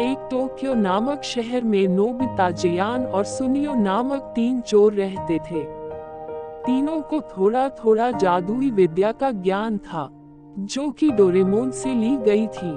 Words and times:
एक 0.00 0.28
टोक्यो 0.30 0.74
नामक 0.74 1.22
शहर 1.22 1.62
में 1.62 1.88
नोबिता 1.88 2.50
जयान 2.50 3.04
और 3.06 3.24
सुनियो 3.24 3.74
नामक 3.74 4.32
तीन 4.34 4.60
चोर 4.60 4.92
रहते 4.92 5.38
थे। 5.38 5.62
तीनों 6.62 7.00
को 7.00 7.20
थोड़ा 7.20 7.68
थोड़ा 7.68 8.10
जादुई 8.10 8.70
विद्या 8.70 9.12
का 9.12 9.30
ज्ञान 9.30 9.78
था, 9.78 10.08
जो 10.58 10.90
कि 10.90 11.10
डोरेमोन 11.10 11.70
से 11.70 11.94
ली 11.94 12.16
गई 12.16 12.46
थी। 12.46 12.76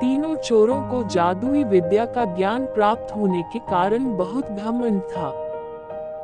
तीनों 0.00 0.34
चोरों 0.36 0.80
को 0.82 1.02
जादुई 1.08 1.64
विद्या 1.64 2.04
का 2.04 2.24
ज्ञान 2.24 2.66
प्राप्त 2.66 3.16
होने 3.16 3.42
के 3.42 3.58
कारण 3.58 4.16
बहुत 4.16 4.50
घमंड 4.50 5.00
था। 5.00 5.49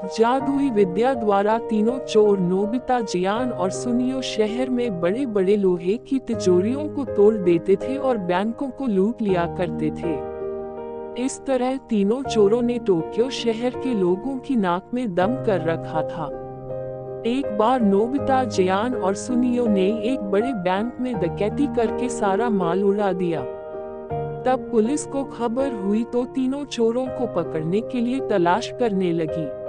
जादुई 0.05 0.69
विद्या 0.71 1.13
द्वारा 1.15 1.57
तीनों 1.59 1.99
चोर 1.99 2.39
नोबिता 2.39 3.01
जियान 3.01 3.51
और 3.51 3.71
सुनियो 3.71 4.21
शहर 4.23 4.71
में 4.71 5.01
बड़े 5.01 5.25
बड़े 5.27 5.57
लोहे 5.57 5.97
की 5.99 6.19
तिजोरियों 6.19 6.89
को 6.89 7.05
तोड़ 7.05 7.35
देते 7.35 7.77
थे 7.77 7.97
और 7.97 8.19
बैंकों 8.19 8.69
को 8.71 8.87
लूट 8.87 9.23
लिया 9.23 9.47
करते 9.59 9.91
थे। 9.91 11.25
इस 11.25 11.41
तरह 11.47 11.77
तीनों 11.77 12.23
चोरों 12.23 12.63
ने 12.63 12.79
टोक्यो 12.79 13.31
शहर 13.31 13.71
के 13.71 13.95
लोगों 13.95 14.39
की 14.39 14.57
नाक 14.57 14.91
में 14.95 15.15
दम 15.15 15.35
कर 15.45 15.65
रखा 15.65 16.03
था। 16.03 16.27
एक 17.27 17.57
बार 17.59 17.81
नोबिता 17.81 18.45
जियान 18.45 18.95
और 18.95 19.15
सुनियो 19.15 19.67
ने 19.67 19.91
एक 20.13 20.21
बड़े 20.21 20.53
बैंक 20.53 21.01
में 21.01 21.15
डकैती 21.21 21.67
करके 21.67 22.09
सारा 22.09 22.51
माल 22.51 22.85
उड़ा 22.85 23.13
दिया। 23.13 23.41
तब 24.47 24.69
पुलिस 24.71 25.07
को 25.07 25.25
खबर 25.25 25.73
हुई 25.75 26.05
तो 26.05 26.25
तीनों 26.25 26.65
चोरों 26.65 27.07
को 27.07 27.27
पकड़ने 27.35 27.81
के 27.81 28.01
लिए 28.01 28.21
तलाश 28.21 28.73
करने 28.81 29.13
लगी। 29.13 29.66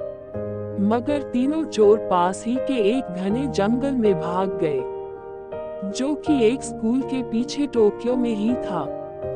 मगर 0.79 1.21
तीनों 1.21 1.63
चोर 1.63 1.97
पास 1.97 2.43
ही 2.47 2.55
के 2.55 2.73
एक 2.89 3.03
घने 3.03 3.45
जंगल 3.47 3.91
में 3.91 4.13
भाग 4.13 4.49
गए, 4.63 4.79
जो 5.91 6.13
कि 6.15 6.43
एक 6.45 6.63
स्कूल 6.63 7.01
के 7.01 7.21
पीछे 7.23 7.67
टोक्यो 7.67 8.15
में 8.15 8.33
ही 8.35 8.53
था। 8.55 8.85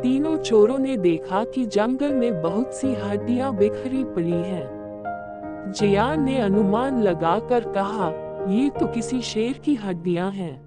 तीनों 0.02 0.36
चोरों 0.38 0.77
ने 0.77 0.98
देखा 0.98 1.44
कि 1.44 1.66
जंगल 1.66 2.14
में 2.14 2.41
बहुत 2.41 2.73
सी 2.73 2.94
हड्डियाँ 2.94 3.55
बिखरी 3.55 4.03
पड़ी 4.03 4.31
हैं। 4.31 5.72
जियान 5.78 6.23
ने 6.23 6.38
अनुमान 6.39 7.02
लगाकर 7.02 7.72
कहा, 7.72 8.09
ये 8.50 8.70
तो 8.70 8.88
किसी 8.88 9.22
शेर 9.22 9.58
की 9.58 9.76
हड्डियाँ 9.76 10.30
हैं। 10.31 10.61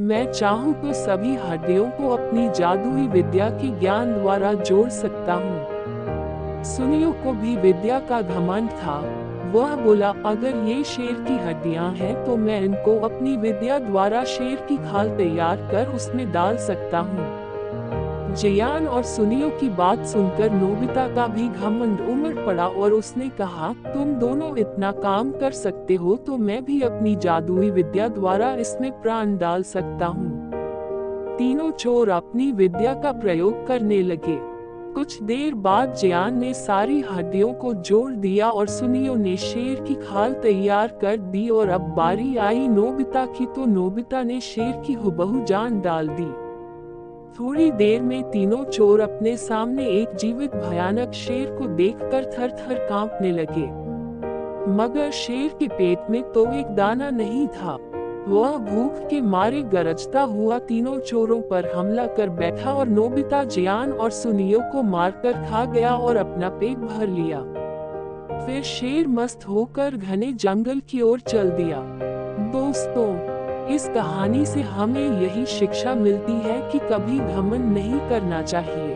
मैं 0.00 0.32
चाहूँ 0.32 0.74
तो 0.74 0.92
सभी 0.92 1.34
हड्डियों 1.36 1.90
को 1.90 2.10
अपनी 2.10 2.48
जादुई 2.48 3.06
विद्या 3.08 3.50
के 3.50 3.68
ज्ञान 3.80 4.14
द्वारा 4.14 4.52
जोड़ 4.52 4.88
सकता 4.88 5.34
हूँ। 5.34 6.62
सुनियो 6.64 7.12
को 7.12 7.32
भी 7.32 7.56
विद्या 7.56 7.98
का 8.00 8.20
घमंड 8.22 8.70
था। 8.70 9.00
वह 9.54 9.74
बोला, 9.76 10.08
अगर 10.26 10.56
ये 10.66 10.82
शेर 10.84 11.12
की 11.24 11.36
हड्डियाँ 11.38 11.90
हैं 11.92 12.24
तो 12.24 12.36
मैं 12.36 12.60
इनको 12.60 12.98
अपनी 13.00 13.36
विद्या 13.36 13.78
द्वारा 13.80 14.22
शेर 14.26 14.56
की 14.68 14.76
खाल 14.84 15.16
तैयार 15.16 15.56
कर 15.70 15.94
उसमें 15.94 16.30
डाल 16.32 16.56
सकता 16.56 16.98
हूँ। 17.00 17.32
जयान 18.34 18.86
और 18.88 19.02
सुनियो 19.04 19.48
की 19.50 19.68
बात 19.72 20.04
सुनकर 20.06 20.52
नोबिता 20.52 21.06
का 21.14 21.26
भी 21.26 21.48
घमंड 21.48 22.00
उमड़ 22.02 22.34
पड़ा 22.36 22.66
और 22.66 22.92
उसने 22.92 23.28
कहा, 23.38 23.72
तुम 23.84 24.14
दोनों 24.14 24.56
इतना 24.56 24.90
काम 24.92 25.30
कर 25.32 25.52
सकते 25.52 25.94
हो 25.94 26.16
तो 26.16 26.38
मैं 26.38 26.64
भी 26.64 26.80
अपनी 26.82 27.14
जादुई 27.16 27.70
विद्या 27.70 28.08
द्वारा 28.10 28.52
इसमें 28.56 28.90
प्राण 29.02 29.36
डाल 29.38 29.62
सकता 29.64 30.06
हूँ। 30.06 31.36
तीनों 31.38 31.70
चोर 31.72 32.08
अपनी 32.08 32.50
विद्या 32.52 32.94
का 32.94 33.12
प्रयोग 33.12 33.66
करने 33.66 34.02
लगे। 34.02 34.38
कुछ 34.94 35.22
देर 35.22 35.54
बाद 35.54 35.94
जयान 35.94 36.38
ने 36.38 36.52
सारी 36.54 37.00
हड्डियों 37.00 37.52
को 37.52 37.72
जोड़ 37.74 38.12
दिया 38.12 38.50
और 38.50 38.66
सुनियो 38.66 39.14
ने 39.14 39.36
शेर 39.36 39.80
की 39.80 39.94
खाल 39.94 40.34
तैयार 40.34 40.88
कर 41.02 41.16
दी 41.16 41.48
और 41.48 41.68
अब 41.68 41.88
बारी 41.96 42.36
आई 42.36 42.68
नोबिता 42.68 43.24
की 43.28 43.46
तो 43.46 43.64
नोबिता 43.66 44.22
ने 44.22 44.40
शेर 44.40 44.72
की 44.86 44.92
हुबहू 44.92 45.42
जान 45.44 45.80
डाल 45.80 46.08
दी। 46.08 46.30
थोड़ी 47.38 47.70
देर 47.72 48.02
में 48.02 48.22
तीनों 48.30 48.64
चोर 48.64 49.00
अपने 49.00 49.36
सामने 49.36 49.86
एक 49.90 50.14
जीवित 50.14 50.54
भयानक 50.56 51.12
शेर 51.12 51.56
को 51.58 51.66
देखकर 51.66 52.30
थर 52.32 52.56
थर 52.58 52.86
कांपने 52.88 53.32
लगे। 53.32 53.66
मगर 54.74 55.10
शेर 55.10 55.56
के 55.58 55.68
पेट 55.68 56.10
में 56.10 56.22
तो 56.32 56.46
एक 56.52 56.66
दाना 56.66 57.10
नहीं 57.10 57.46
था। 57.48 57.76
वह 58.28 58.56
भूख 58.56 59.08
के 59.10 59.20
मारे 59.20 59.62
गरजता 59.62 60.20
हुआ 60.20 60.58
तीनों 60.58 60.98
चोरों 60.98 61.40
पर 61.40 61.70
हमला 61.72 62.06
कर 62.06 62.28
बैठा 62.28 62.72
और 62.72 62.88
नोबिता, 62.88 63.44
जियान 63.44 63.92
और 63.92 64.10
सुनियो 64.10 64.60
को 64.72 64.82
मारकर 64.82 65.32
खा 65.32 65.64
गया 65.64 65.94
और 65.96 66.16
अपना 66.16 66.48
पेट 66.48 66.78
भर 66.78 67.06
लिया। 67.06 67.40
फिर 68.46 68.62
शेर 68.62 69.08
मस्त 69.08 69.48
होकर 69.48 69.96
घने 69.96 70.32
जंगल 70.32 70.80
की 70.80 71.00
ओर 71.00 71.20
चल 71.20 71.50
दिया। 71.50 71.82
दोस्तों, 72.52 73.34
इस 73.68 73.88
कहानी 73.88 74.46
से 74.46 74.60
हमें 74.60 75.20
यही 75.22 75.46
शिक्षा 75.46 75.94
मिलती 75.94 76.32
है 76.32 76.72
कि 76.72 76.78
कभी 76.78 77.18
घमंड 77.18 77.64
नहीं 77.64 78.00
करना 78.08 78.42
चाहिए। 78.42 78.94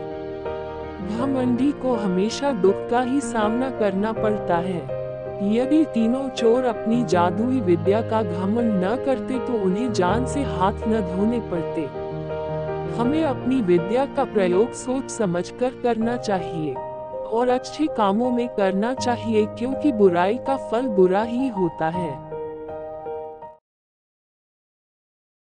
घमंडी 1.17 1.71
को 1.71 1.93
हमेशा 1.93 2.51
दुख 2.51 2.89
का 2.89 3.01
ही 3.01 3.21
सामना 3.21 3.69
करना 3.69 4.11
पड़ता 4.11 4.57
है। 4.57 4.98
यदि 5.41 5.83
तीनों 5.85 6.27
चोर 6.29 6.63
अपनी 6.65 7.03
जादुई 7.03 7.59
विद्या 7.61 8.01
का 8.01 8.21
घमंड 8.23 8.83
न 8.83 8.95
करते 9.05 9.39
तो 9.39 9.53
उन्हें 9.53 9.91
जान 9.93 10.25
से 10.25 10.43
हाथ 10.43 10.87
न 10.87 11.01
धोने 11.01 11.39
पड़ते। 11.51 11.81
हमें 12.97 13.23
अपनी 13.23 13.61
विद्या 13.61 14.05
का 14.05 14.23
प्रयोग 14.23 14.73
सोच 14.73 15.09
समझकर 15.09 15.81
करना 15.83 16.17
चाहिए 16.17 16.73
और 17.29 17.49
अच्छे 17.49 17.87
कामों 17.87 18.31
में 18.31 18.47
करना 18.47 18.93
चाहिए 18.93 19.45
क्योंकि 19.59 19.91
बुराई 19.91 20.37
का 20.37 20.57
फल 20.69 20.87
बुरा 20.89 21.21
ही 21.21 21.47
होता 21.47 21.89
है। 21.89 22.28